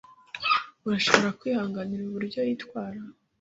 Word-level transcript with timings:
Urashobora 0.87 1.29
kwihanganira 1.39 2.01
uburyo 2.05 2.39
yitwara? 2.47 2.99